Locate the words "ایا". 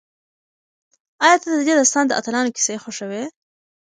1.23-1.35